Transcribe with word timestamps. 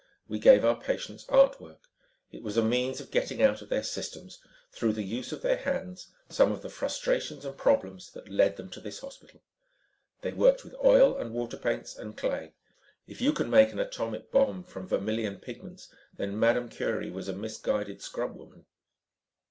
We 0.27 0.39
gave 0.39 0.65
our 0.65 0.81
patients 0.81 1.27
art 1.29 1.61
work. 1.61 1.87
It 2.31 2.41
was 2.41 2.57
a 2.57 2.63
means 2.63 2.99
of 2.99 3.11
getting 3.11 3.39
out 3.43 3.61
of 3.61 3.69
their 3.69 3.83
systems, 3.83 4.39
through 4.71 4.93
the 4.93 5.03
use 5.03 5.31
of 5.31 5.43
their 5.43 5.57
hands, 5.57 6.07
some 6.27 6.51
of 6.51 6.63
the 6.63 6.71
frustrations 6.71 7.45
and 7.45 7.55
problems 7.55 8.09
that 8.13 8.27
led 8.27 8.57
them 8.57 8.67
to 8.71 8.81
this 8.81 8.97
hospital. 9.01 9.43
They 10.21 10.33
worked 10.33 10.63
with 10.63 10.73
oil 10.83 11.15
and 11.15 11.35
water 11.35 11.55
paints 11.55 11.95
and 11.95 12.17
clay. 12.17 12.55
If 13.05 13.21
you 13.21 13.31
can 13.31 13.51
make 13.51 13.71
an 13.73 13.79
atomic 13.79 14.31
bomb 14.31 14.63
from 14.63 14.87
vermillion 14.87 15.37
pigments, 15.37 15.89
then 16.17 16.39
Madame 16.39 16.69
Curie 16.69 17.11
was 17.11 17.27
a 17.27 17.33
misguided 17.33 18.01
scrubwoman." 18.01 18.65